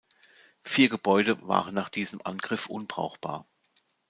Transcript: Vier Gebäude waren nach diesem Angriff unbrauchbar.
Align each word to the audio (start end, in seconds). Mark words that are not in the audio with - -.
Vier 0.63 0.89
Gebäude 0.89 1.47
waren 1.47 1.75
nach 1.75 1.89
diesem 1.89 2.23
Angriff 2.25 2.65
unbrauchbar. 2.65 3.45